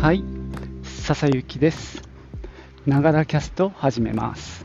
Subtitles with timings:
[0.00, 0.24] はい、
[0.82, 2.02] 笹幸です。
[2.86, 4.64] ながらキャスト始めます。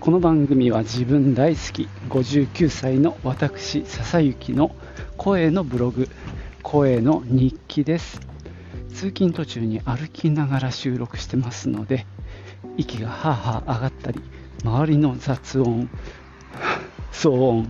[0.00, 4.74] この番組は自分大好き59歳の私笹幸の
[5.18, 6.08] 声のブログ、
[6.62, 8.22] 声の日記です。
[8.94, 12.06] 通勤途中に歩きながら収録してますので、
[12.78, 14.22] 息がはあはあ上がったり、
[14.64, 15.90] 周りの雑音、
[17.12, 17.68] 騒音、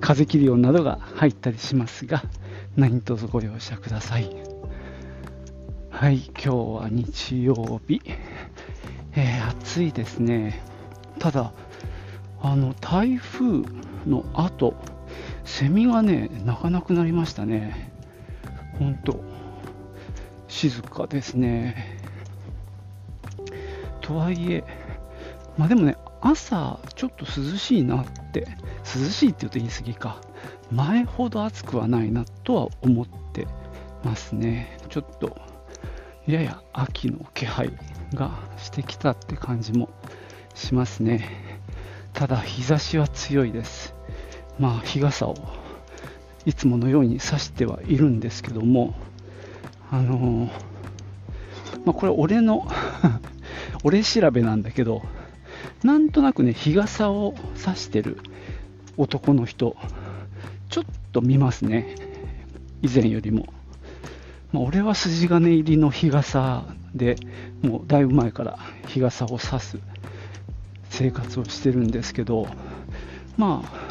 [0.00, 2.22] 風切り音などが入ったりしますが、
[2.76, 4.49] 何卒ご容赦ください。
[6.00, 8.00] はい、今日は日曜日、
[9.12, 10.62] えー暑いですね。
[11.18, 11.52] ただ、
[12.40, 13.64] あの台風
[14.06, 14.72] の後、
[15.44, 17.92] セミがね、鳴かなくなりましたね。
[18.78, 19.22] 本当、
[20.48, 21.98] 静かですね。
[24.00, 24.64] とはいえ、
[25.58, 28.48] まあでもね、朝ちょっと涼しいなって、
[28.96, 30.18] 涼しいって言うと言い過ぎか、
[30.72, 33.46] 前ほど暑くはないなとは思って
[34.02, 34.78] ますね。
[34.88, 35.49] ちょっと
[36.26, 37.72] やや秋の気配
[38.14, 39.88] がしてきたって感じも
[40.54, 41.24] しますね。
[42.12, 43.94] ただ日差しは強いです。
[44.58, 45.34] まあ日傘を
[46.44, 48.94] いつものように差してはいるんですけども、
[49.90, 50.50] あのー
[51.84, 52.66] まあ、これ俺の
[53.84, 55.02] 俺調べなんだけど、
[55.82, 58.18] なんとなくね日傘を差してる
[58.96, 59.76] 男の人、
[60.68, 61.94] ちょっと見ますね。
[62.82, 63.46] 以前よりも。
[64.52, 67.16] まあ、俺は筋金入りの日傘で
[67.62, 69.78] もうだいぶ前から日傘を差す
[70.88, 72.48] 生活をしてるんですけど
[73.36, 73.90] まあ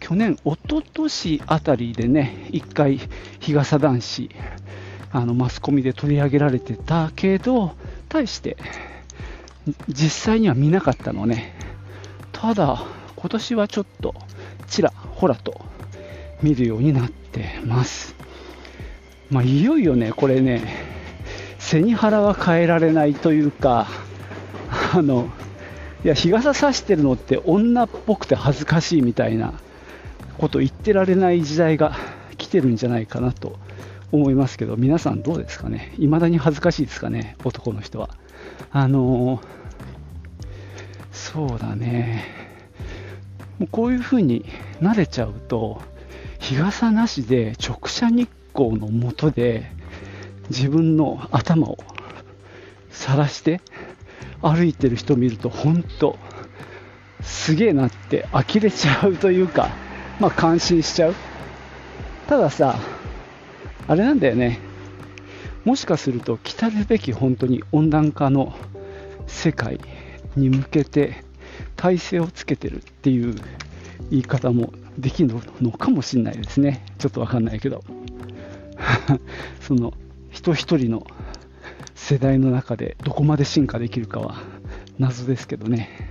[0.00, 2.98] 去年一昨年あたりでね一回
[3.40, 4.30] 日傘男子
[5.12, 7.72] あのマスコミで取り上げられてたけど
[8.08, 8.56] 対して
[9.88, 11.54] 実際には見なかったのね。
[12.32, 12.84] ただ
[13.16, 14.14] 今年はちょっと
[14.68, 15.60] ちらほらと
[16.42, 18.15] 見るようになってます。
[19.30, 20.62] まあ、いよいよね、これね、
[21.58, 23.88] 背に腹は変えられないというか、
[24.94, 25.30] あの、
[26.04, 29.54] いや、日傘差してるのって女っぽくて恥ずかしいみたいな
[30.38, 31.96] こと言ってられない時代が
[32.38, 33.58] 来てるんじゃないかなと
[34.12, 35.92] 思いますけど、皆さんどうですかね？
[35.96, 37.36] 未だに恥ずかしいですかね？
[37.42, 38.10] 男の人は。
[38.70, 39.40] あの
[41.10, 42.24] そうだね。
[43.58, 44.44] もうこういう風に
[44.80, 45.82] 慣れちゃうと、
[46.38, 49.70] 日傘なしで直射日光の下で
[50.48, 51.76] 自分の頭を
[52.90, 53.60] 晒して
[54.40, 56.18] 歩いてる人見ると本当
[57.20, 59.68] すげえなって呆れちゃうというか
[60.18, 61.14] まあ感心しちゃう。
[62.26, 62.78] たださ
[63.86, 64.58] あれなんだよね。
[65.64, 68.54] もしかすると来たるべき本当に温暖化の
[69.26, 69.80] 世界
[70.36, 71.24] に向けて
[71.74, 73.34] 体制をつけてるっていう
[74.10, 76.84] 言い方もできるのかもしれないですね。
[76.98, 77.84] ちょっとわかんないけど。
[79.60, 79.92] その
[80.30, 81.06] 人一人の
[81.94, 84.36] 世代の中でどこまで進化できるかは
[84.98, 86.10] 謎ですけどね。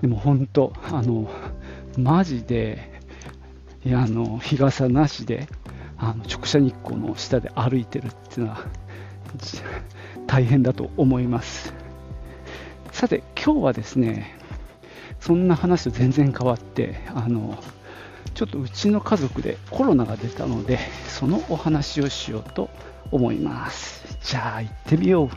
[0.00, 1.30] でも本当あの
[1.96, 2.90] マジで
[3.84, 5.46] いやあの日傘なしで
[5.96, 8.64] あの直射日光の下で歩いてるっていうのは
[10.26, 11.72] 大変だと思います。
[12.90, 14.36] さて今日はですね
[15.20, 17.56] そんな話と全然変わってあの
[18.34, 20.78] ちょっとうちの家族でコロナが出たので、
[21.08, 22.70] そのお話をしようと
[23.10, 24.18] 思います。
[24.22, 25.28] じゃあ行ってみよう。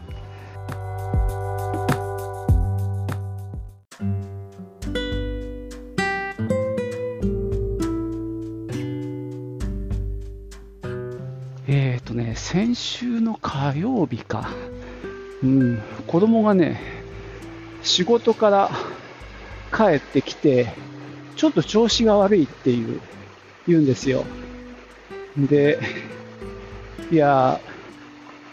[11.68, 14.50] えーとね、先週の火曜日か、
[15.44, 16.80] うん、子供がね、
[17.82, 18.72] 仕事から
[19.76, 20.74] 帰ってきて、
[21.36, 23.02] ちょっと調子が悪いっていう、
[23.68, 24.26] 言うんですよ。
[25.38, 25.80] で、
[27.12, 27.60] いや、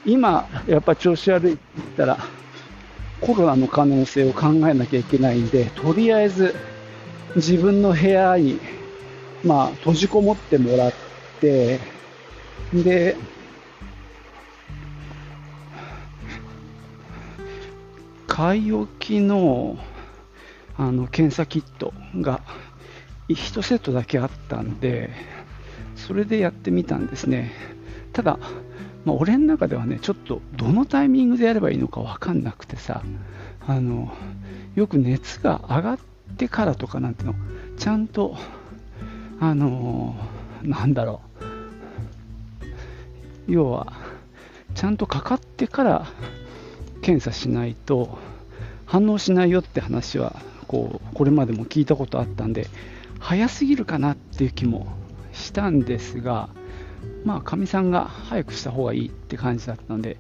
[0.05, 2.19] 今、やっぱ調子悪いって言ったら、
[3.21, 6.55] コロナの可能性を考えなきゃいけないんで、とりあえず
[7.37, 8.59] 自分の部屋に、
[9.45, 10.93] まあ、閉じこもってもらっ
[11.41, 11.79] て、
[12.73, 13.17] で、
[18.27, 19.79] 買い置きの
[20.77, 22.41] あの検査キットが
[23.29, 25.11] 1セットだけあったんで、
[25.97, 27.53] それでやってみたんですね。
[28.13, 28.39] ただ、
[29.05, 33.03] まあ、俺の中ではね、ちょっとどのタイミングでやればいいのか分かんなくてさ、
[33.67, 34.13] あの
[34.75, 35.99] よく熱が上がっ
[36.37, 37.35] てからとかなんての、
[37.79, 38.37] ちゃんと、
[39.41, 40.15] あの
[40.63, 41.21] なんだろ
[43.49, 43.93] う、要は、
[44.75, 46.07] ちゃんとかかってから
[47.03, 48.19] 検査しないと
[48.87, 50.37] 反応しないよって話は
[50.67, 52.69] こうこれまでも聞いたことあったんで
[53.23, 54.87] 早すぎるかなっていう気も
[55.33, 56.51] したんですが
[57.25, 60.19] まあかみさんが早くした方がいいって感じだったので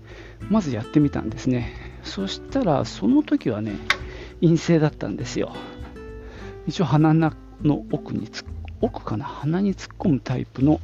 [0.49, 1.73] まずやってみたんですね。
[2.05, 3.77] そしたらその時はね
[4.41, 5.53] 陰性だったんですよ。
[6.67, 7.33] 一応鼻の
[7.91, 8.29] 奥に
[8.81, 9.25] 奥かな？
[9.25, 10.81] 鼻に突っ込むタイプの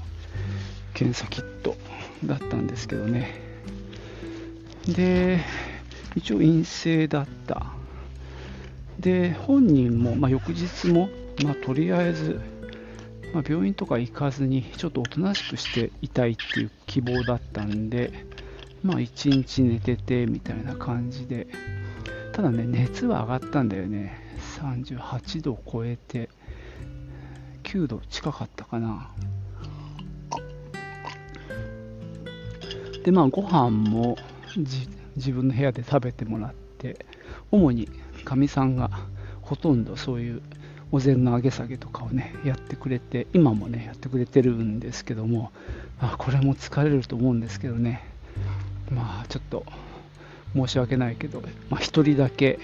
[0.94, 1.76] 検査キット
[2.24, 3.40] だったんですけどね。
[4.88, 5.40] で
[6.16, 7.66] 一応陰性だった。
[8.98, 11.08] で本人も、まあ、翌日も、
[11.44, 12.40] まあ、とりあえず、
[13.32, 18.12] まあ、病院とか行かずにちょっとおとなしくしていたいっていう希望だったんで
[18.82, 21.46] まあ一日寝ててみたいな感じで
[22.32, 24.26] ただね熱は上がったんだよね。
[24.60, 26.28] 38度を超えて
[27.64, 29.10] 9度近かったかな。
[33.04, 34.16] でまあご飯も
[34.56, 37.06] 自分の部屋で食べてもらって
[37.50, 37.88] 主に
[38.24, 38.90] かみさんが
[39.42, 40.42] ほとんどそういう
[40.90, 45.52] お膳の上げ下げとかをねやってくれて今もねやってくれてるんですけども
[46.00, 48.04] あこれも疲れると思うんですけどね。
[48.90, 49.64] まあちょっと
[50.54, 52.58] 申し訳ないけど、まあ、1人だけ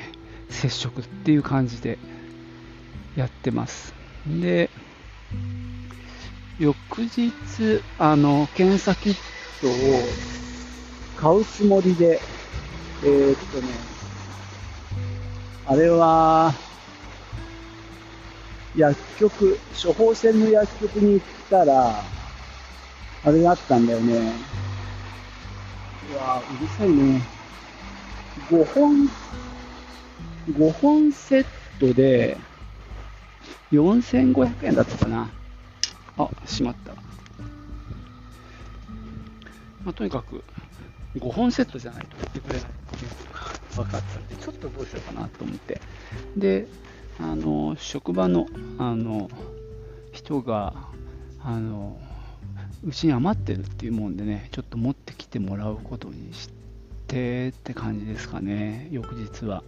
[0.49, 1.99] 接触っていう感じで
[3.17, 3.95] やってます。
[4.27, 4.71] で
[6.59, 9.15] 翌日あの検査キッ
[9.61, 9.71] トを
[11.17, 12.21] 買うつもりで
[13.03, 13.69] えー、っとね
[15.67, 16.55] あれは
[18.77, 22.03] 薬局処方箋の薬局に行ったら
[23.25, 24.33] あれがあったんだよね
[26.13, 27.21] うわうるさいね
[28.51, 29.09] 5本
[30.51, 31.47] 5本セッ
[31.81, 32.37] トで
[33.73, 35.29] 4500円だったかな。
[36.19, 36.93] あ、しまった。
[39.85, 40.45] まあ、とにかく
[41.17, 45.81] 5本セットじゃないと言ってくれないっていうのが分かったんで、ちょっとどうしようかなと思って。
[46.37, 46.67] で、
[47.19, 48.47] あの、職場の、
[48.79, 49.31] あの、
[50.13, 50.75] 人が、
[51.41, 52.01] あの、
[52.85, 56.51] うちに余ってるっていうもんでね、ちょっと持ってきてもらうことにし
[57.07, 59.63] てって感じですかね、翌日は。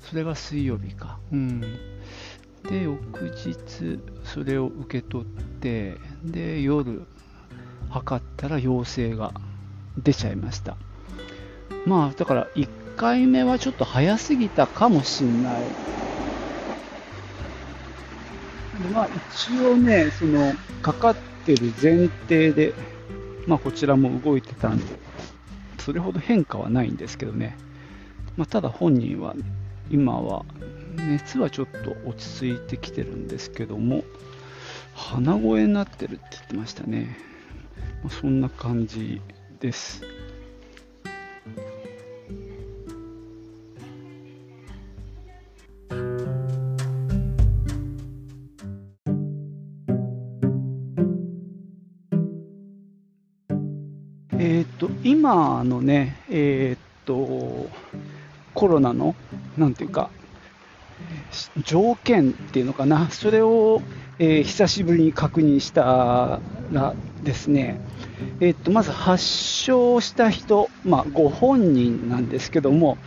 [0.00, 1.18] それが水曜日か。
[1.32, 1.60] うん。
[1.60, 7.06] で、翌日、それを受け取って、で、夜、
[7.90, 9.32] 測ったら陽性が
[9.96, 10.76] 出ちゃいました。
[11.86, 15.54] まあ、だから1回目はちょっと早すぎたかもしんない。
[18.82, 20.52] でまあ、一応ね、その、
[20.82, 22.72] かかってる前提で、
[23.46, 24.84] まあ、こちらも動いてたんで、
[25.78, 27.56] それほど変化はないんですけどね。
[28.36, 29.34] まあ、ただ本人は
[29.90, 30.44] 今は
[30.96, 34.04] 熱はちょっと落ち着いてきてるんですけども
[34.94, 37.18] 鼻声になってるって言ってましたね、
[38.02, 39.20] まあ、そんな感じ
[39.60, 40.02] です
[54.44, 57.68] えっ、と今のねえっ、と
[58.54, 59.14] コロナの、
[59.56, 60.10] なんていうか、
[61.64, 63.82] 条件っていうのかな、それを、
[64.18, 66.40] えー、久しぶりに確認した
[66.72, 67.80] らですね、
[68.40, 72.98] えー、っとまず発症した人、まあ、ご本人なんですけども、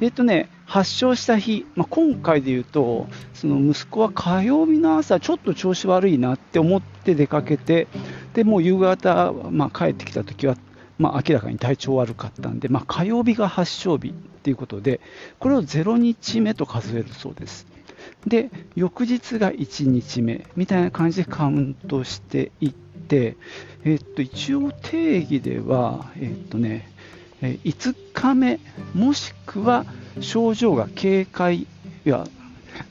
[0.00, 7.88] えー、とね、発症した日、まあ、今回で言うと、その息子は火曜日の朝、ちょっと調子悪いなって思って出かけて、
[8.34, 10.56] でもう夕方、まあ、帰ってきたときは、
[10.98, 15.00] まあ、明らかに体調悪かったんで、まあ、火曜日が発症日っていうことで、
[15.38, 17.66] これを0日目と数えるそうです。
[18.26, 23.36] で、翌日が1日目みたいな感じでカウントしていって、
[23.84, 26.90] えっと、一応定義では、えっとね、
[27.40, 28.60] 5日目、
[28.94, 29.84] もしくは
[30.20, 31.66] 症状が軽快
[32.04, 32.26] や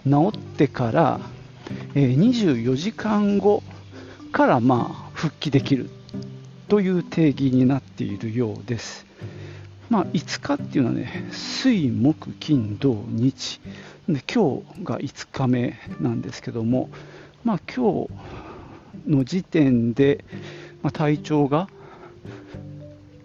[0.05, 1.19] 治ってから
[1.95, 3.63] 24時間後
[4.31, 5.89] からまあ復帰できる
[6.71, 9.05] という定義になっているようです。
[9.89, 13.59] まあ、5日っていうのはね、水、木、金、土、日。
[14.07, 16.89] で今日が5日目なんですけども、
[17.43, 18.09] まあ、今日
[19.05, 20.23] の時点で、
[20.81, 21.67] まあ、体調が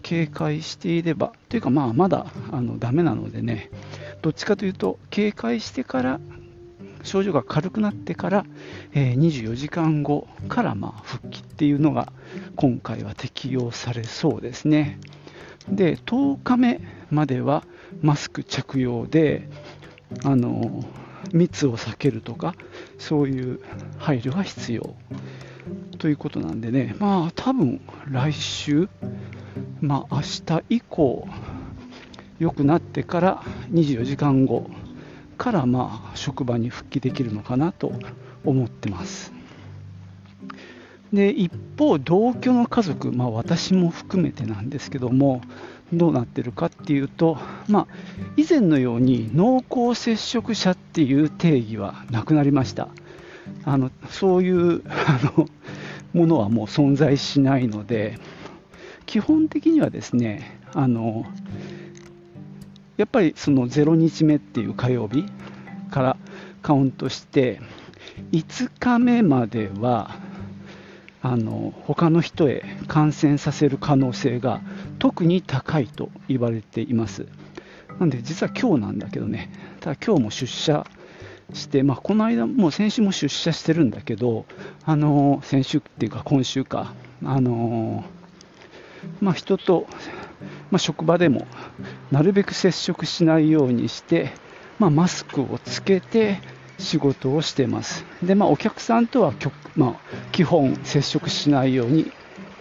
[0.03, 3.71] 警戒していれば、というか、まあ、まだあのダメなのでね、
[4.23, 6.21] どっちかというと、警戒してから
[7.07, 8.47] 症状が軽くなってから、
[8.93, 12.13] えー、24時間後からまあ復帰っていうのが
[12.57, 14.99] 今回は適用されそうですね。
[15.69, 17.65] で10日目までは
[18.03, 19.49] マスク着用で
[20.25, 20.85] あの
[21.33, 22.55] 密を避けるとか
[22.99, 23.61] そういう
[23.99, 24.95] 配慮が必要
[25.99, 28.89] ということなんでねまあ多分来週
[29.81, 31.27] まあ明日以降
[32.39, 34.71] 良くなってから24時間後
[35.37, 37.93] からまあ職場に復帰できるのかなと
[38.45, 39.33] 思ってます。
[41.13, 45.41] で一方、同居の家族、まあ、私も含めてなんですけども、
[45.93, 47.39] どうなってるかっていうと、
[47.69, 47.87] まあ、
[48.37, 52.89] 以前のように濃厚接触者っていう定義はなくなりました。
[53.65, 55.49] あのそういう あの
[56.13, 58.19] ものはもう存在しないので、
[59.07, 61.25] 基本的にはですね、あの
[62.97, 65.25] やっぱりその0日目っていう火曜日
[65.91, 66.17] から
[66.63, 67.61] カウントして、
[68.33, 70.17] 5日目までは
[71.23, 74.61] あの他の人へ感染させる可能性が
[74.99, 77.27] 特に高いと言われています。
[77.99, 79.51] なんで実は今日なんだけどね、
[79.81, 80.87] ただ今日も出社
[81.53, 84.47] して、まあ、この間、もう先週も出社してるんだけど、
[84.85, 86.93] あの先週っていうか今週か、
[87.25, 88.05] あの
[89.21, 89.87] まあ、人と、
[90.71, 91.47] まあ、職場でも
[92.11, 94.33] なるべく接触しないようにして、
[94.79, 96.41] まあ、マスクをつけて
[96.79, 98.05] 仕事をしてます。
[98.23, 99.33] で、まあ、お客さんとは、
[99.75, 99.95] まあ、
[100.33, 102.13] 基本接触しないように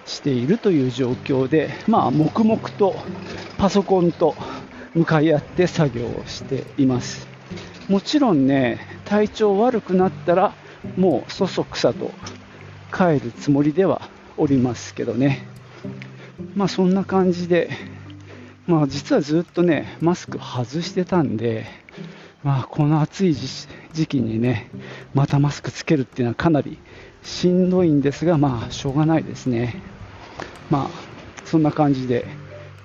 [0.05, 2.95] しているという状況で、まあ、黙々と
[3.57, 4.35] パソコンと
[4.93, 7.27] 向かい合って作業をしています。
[7.89, 10.53] もちろんね、体調悪くなったら、
[10.97, 12.11] もうそそくさと
[12.93, 15.47] 帰るつもりではおりますけどね。
[16.55, 17.69] まあそんな感じで、
[18.67, 21.65] まあ実はずっとね、マスク外してたんで、
[22.43, 24.69] まあこの暑い時期にね、
[25.13, 26.77] またマスクつけるっていうのはかなり
[27.23, 29.81] しんどいんですが、まあしょうがないですね。
[30.69, 30.89] まあ
[31.45, 32.25] そんな感じで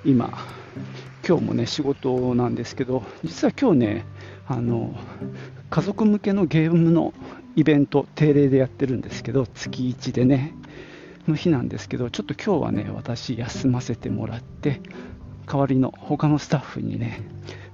[0.04, 0.46] 今、
[1.26, 4.06] 今日もね仕事なんですけど、実は今日ね、
[4.46, 4.94] あの
[5.70, 7.12] 家族向けのゲームの
[7.56, 10.54] イベント、定例でやってるんですけど、月1でね、
[11.28, 14.80] の日なんですけど、ちょっと今日はね、私、休ませてもらって、
[15.46, 17.22] 代わりの他のスタッフにね、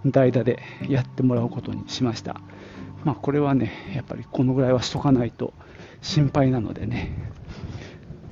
[0.05, 2.41] 代打でやってもらうことにしました。
[3.05, 5.53] まあ、これはね、やっぱりこのぐらいはしとかないと
[6.03, 7.13] 心配なのでね、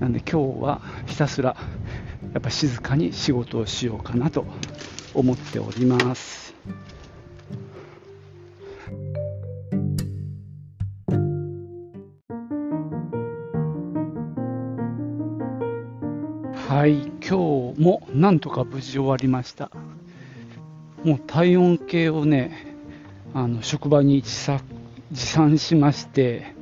[0.00, 1.56] なんで今日はひたすら
[2.32, 4.44] やっぱ静かに仕事をしようかなと
[5.14, 6.54] 思っております。
[16.68, 19.70] はい、今日もなんとか無事終わりました。
[21.04, 22.74] もう体温計をね、
[23.34, 24.60] あの職場に持
[25.14, 26.54] 参しまして、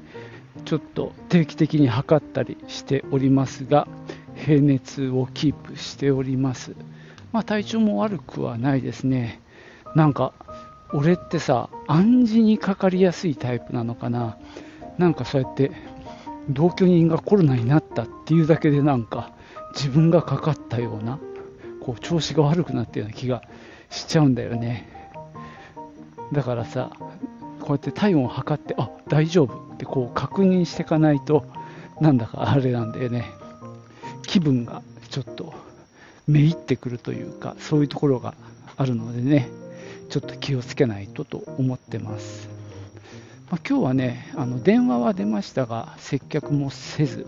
[0.64, 3.87] ちょっと定期的に測ったりしておりますが、
[4.35, 6.75] 平熱をキープしております。
[7.30, 9.40] まあ、体調も悪くはないですね。
[9.94, 10.32] なんか、
[10.92, 14.37] 俺ってさ、暗示にかかりやすいタイプなのかな。
[14.99, 15.71] なんかそうやって
[16.50, 19.30] 同居人がコロナになったっていうだけでなんか
[19.75, 21.19] 自分がかかったような
[21.81, 23.43] こう調子が悪くなったような気が
[23.91, 24.88] しちゃうんだよね。
[26.33, 26.91] だからさ
[27.61, 31.45] こうやって体温を測ってあ大丈夫ってこう確認していかないと
[32.00, 33.26] なんだかあれなんだよね。
[34.23, 35.52] 気分がちょっと
[36.26, 38.35] めいってくるというかそういうところが
[38.76, 39.50] あるのでね
[40.09, 42.49] ちょっと気をつけないとと思ってます、
[43.50, 47.26] まあ、今日はねあの電話は出ましたが接客もせず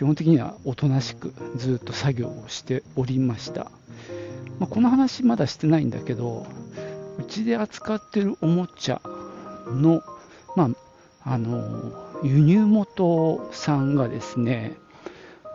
[0.00, 3.64] 基本的にはおとなしくずっと作業をしておりました、
[4.58, 6.46] まあ、この話まだしてないんだけど
[7.18, 9.02] うちで扱ってるおもちゃ
[9.68, 10.02] の,、
[10.56, 10.70] ま
[11.22, 11.92] あ、あの
[12.24, 14.78] 輸入元さんがですね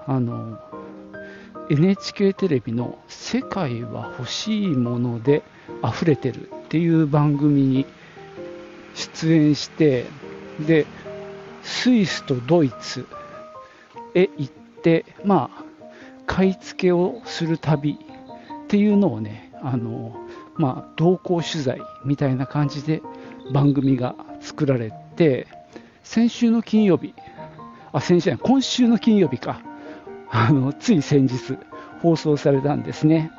[0.05, 0.59] あの
[1.71, 5.41] NHK テレビの「世界は欲しいもので
[5.83, 7.87] 溢れてる」っていう番組に
[8.93, 10.05] 出演して
[10.59, 10.85] で
[11.63, 13.07] スイスとドイツ
[14.15, 15.63] へ行って、まあ、
[16.25, 17.99] 買い付けをする旅
[18.63, 20.15] っていうのをね、あの
[20.55, 23.01] まあ、同行取材みたいな感じで
[23.53, 25.47] 番組が作られて、
[26.03, 27.13] 先週の金曜日、
[27.91, 29.61] あ、先週今週の金曜日か、
[30.29, 31.57] あのつい先日
[32.01, 33.31] 放送されたんですね。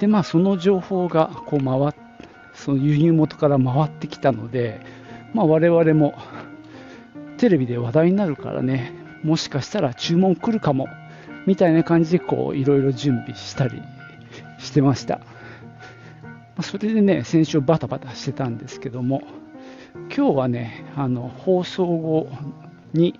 [0.00, 1.94] で、まあ、その情報がこう回
[2.54, 4.80] その輸入元から回ってきたので、
[5.32, 6.14] まあ、我々も
[7.36, 8.92] テレビで話題になるからね、
[9.24, 10.86] もしかしたら注文来るかも。
[11.46, 13.82] みたいな感じでこういろいろ準備したり
[14.58, 15.20] してました。
[16.62, 19.22] それでね先週バタバタしてたんですけども
[20.16, 22.28] 今日はねあの放送後
[22.92, 23.18] に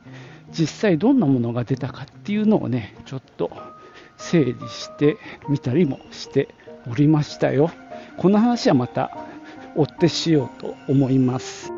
[0.52, 3.50] 実際どんなものが出たかっていうのをねちょっと
[4.16, 5.16] 整理して
[5.48, 6.54] みたりもして
[6.88, 7.70] おりましたよ。
[8.16, 9.10] この話はまた
[9.74, 11.73] 追ってしようと思います。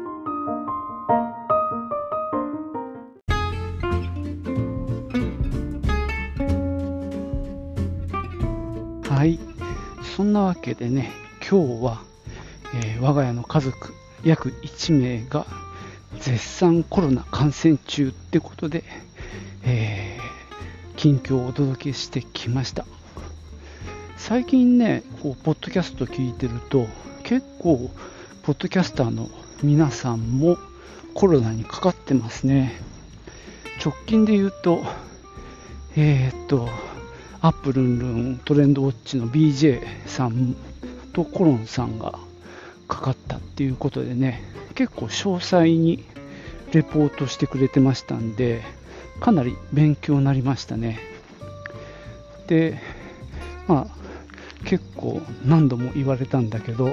[9.16, 9.38] はい。
[10.14, 12.02] そんなわけでね今日は、
[12.74, 15.46] えー、我が家の家族約1名が
[16.20, 18.84] 絶賛コロナ感染中ってことで
[19.64, 22.84] えー、近況をお届けしてきました。
[24.18, 26.86] 最近ねこうポッドキャスト聞いてると
[27.22, 27.90] 結構
[28.42, 29.30] ポッドキャスターの
[29.62, 30.58] 皆さんも
[31.14, 32.78] コロナにかかってますね。
[33.82, 34.84] 直近で言うと
[35.96, 36.68] えー、っと
[37.40, 40.56] アップルンルントレンドウォッチの BJ さん
[41.12, 42.18] とコロンさんが
[42.88, 44.42] かかったっていうことでね
[44.74, 46.04] 結構詳細に
[46.72, 48.62] レポートしてくれてましたんで
[49.20, 50.98] かなり勉強になりましたね。
[52.48, 52.80] で
[53.66, 53.96] まあ
[54.64, 56.92] 結構何度も言われたんだけど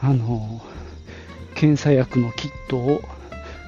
[0.00, 0.62] あの
[1.54, 3.02] 検査薬のキットを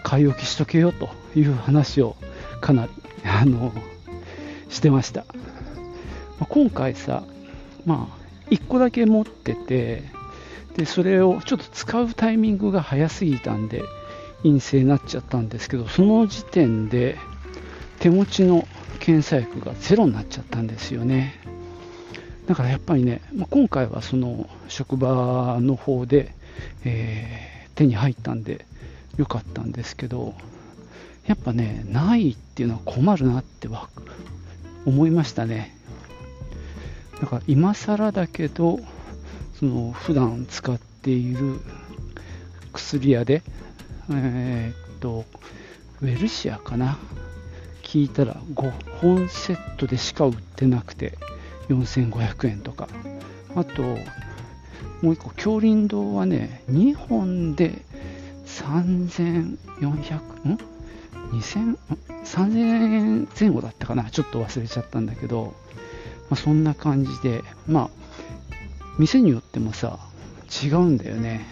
[0.02, 2.16] 買い置きしとけよという話を
[2.60, 2.92] かなり
[3.24, 3.72] あの
[4.68, 5.24] してました、
[6.38, 7.22] ま今回さ
[7.84, 10.02] まあ1個だけ持ってて
[10.76, 13.82] でそれをちょっと使うタイミングが早すぎたんで
[14.42, 17.16] 陰性になっちゃったんですけどその時点で
[17.98, 18.66] 手持ちの
[19.00, 21.40] 検査薬がゼロになっちゃったんですよね。
[22.46, 26.32] だからやっぱりね、ま、今回はその職場の方で、
[26.84, 28.66] えー、手に入ったんで
[29.16, 30.34] よかったんですけど
[31.26, 33.68] やっぱねないっていうのは困るなって
[34.84, 35.76] 思いましたね。
[37.20, 38.78] だか今更だけど
[39.58, 41.60] その普段使っている
[42.72, 43.42] 薬屋で
[44.10, 45.24] えー、っと
[46.02, 46.98] ウェルシアかな？
[47.82, 48.70] 聞いたら5
[49.00, 51.16] 本セットでしか売ってなくて
[51.68, 52.88] 4500円とか。
[53.54, 57.82] あともう1個京林堂はね2本で
[58.44, 59.56] 3400
[60.46, 60.58] ん
[61.32, 61.78] ？2000
[62.24, 64.10] 3000円前後だったかな？
[64.10, 65.54] ちょっと忘れちゃったんだけど、
[66.30, 67.90] あ、そんな感じでまあ
[68.98, 69.98] 店によってもさ
[70.64, 71.46] 違うんだよね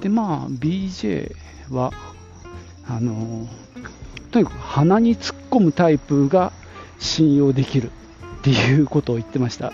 [0.00, 1.34] でまあ BJ
[1.70, 1.92] は
[2.86, 3.48] あの
[4.30, 6.52] とにかく鼻に突っ込むタイプが
[6.98, 7.90] 信用できる
[8.40, 9.72] っていうことを言ってました。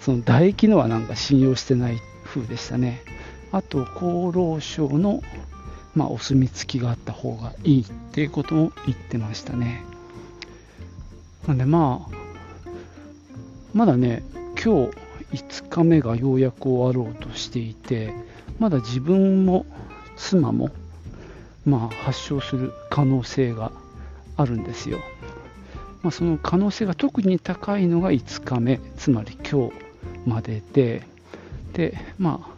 [0.00, 3.02] その唾液のはなんか信用してない風でしたね。
[3.52, 5.22] あと、厚労省の、
[5.94, 9.84] まあ、お墨付きがあった方がいいっていうことも言ってましたね。
[11.46, 12.23] なんでまあ、
[13.74, 14.22] まだね、
[14.54, 14.92] 今日
[15.32, 18.14] 5日目がようやく終わろうとしていて、
[18.60, 19.66] まだ自分も
[20.16, 20.70] 妻も、
[21.66, 23.72] まあ、発症する可能性が
[24.36, 25.00] あるんですよ。
[26.04, 29.72] まあ、その可能性が特に高いのが5日目、つまり今日
[30.24, 31.02] までで、
[31.72, 32.54] で、まあ、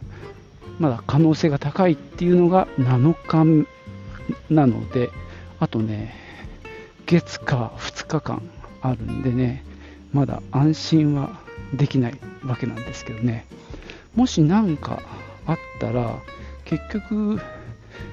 [0.78, 3.66] まだ可能性が高いっていうのが7日
[4.52, 5.08] なので、
[5.60, 6.14] あとね、
[7.06, 8.42] 月か2日間
[8.82, 9.64] あるんでね、
[10.16, 11.38] まだ安心は
[11.74, 13.44] できないわけなんですけどね、
[14.14, 15.02] もし何か
[15.44, 16.22] あったら、
[16.64, 17.38] 結局、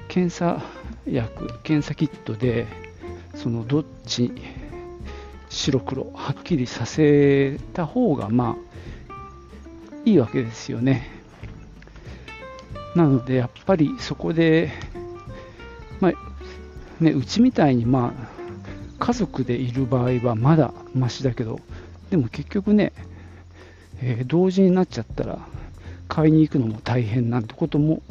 [0.08, 0.62] 検査
[1.06, 2.66] 薬、検査キットで、
[3.34, 4.32] そのどっち
[5.48, 11.08] 白黒はっきりさせた方がまあいいわけですよね。
[12.94, 14.72] なのでやっぱりそこで、
[16.00, 16.12] まあ
[17.02, 18.34] ね、うちみたいにまあ
[18.98, 21.60] 家族でいる場合はまだマシだけど
[22.10, 22.92] でも結局ね、
[24.00, 25.38] えー、同時になっちゃったら
[26.08, 28.02] 買いに行くのも大変なんてことも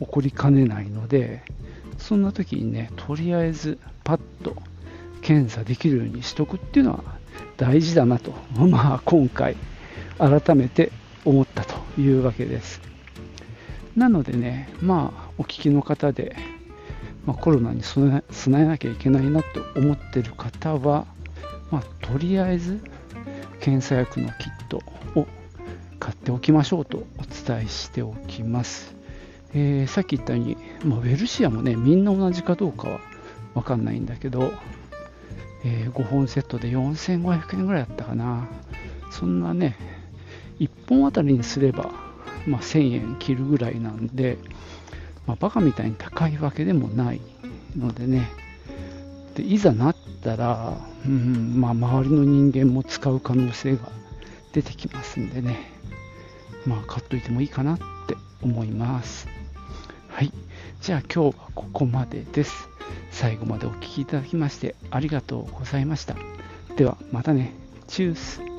[0.00, 1.42] 起こりかねないので
[1.98, 4.56] そんな時にねとりあえずパッと
[5.20, 7.04] 検査できるようにしとくっていうのは
[7.56, 9.56] 大事だなと、まあ、今回
[10.18, 10.92] 改めて
[11.24, 12.80] 思ったというわけです。
[13.96, 16.36] なのでね、まあ、お聞きの方で、
[17.26, 21.06] まあ、コロナに備えなきゃいけないなと思ってる方は、
[21.70, 22.80] まあ、とりあえず
[23.60, 24.78] 検査薬のキット
[25.14, 25.26] を
[25.98, 28.94] 買っておきましょうとお伝えしておきます。
[29.52, 33.00] えー、さっき言ったように、まあ、ウェルシアもね、みんな同じかどうかは
[33.54, 34.52] わかんないんだけど、
[35.64, 38.48] えー、5本セットで4500円ぐらいだったかな。
[39.10, 39.76] そんなね、
[40.58, 41.90] 1本あたりにすれば、
[42.46, 44.38] まあ、1000円切るぐらいなんで、
[45.26, 47.20] まあ、バカみたいに高いわけでもない
[47.76, 48.30] のでね、
[49.34, 49.89] でいざな
[50.20, 53.90] ったら、うんまあ、周りの人間も使う可能性が
[54.52, 55.72] 出てきますんでね、
[56.66, 59.26] まあ、買っといてもいいかなって思います。
[60.08, 60.32] はい。
[60.80, 62.68] じゃあ今日はここまでです。
[63.10, 66.14] 最後までお聴きいただきましてありがとうございました。
[66.76, 67.54] ではまたね。
[67.88, 68.49] チュース。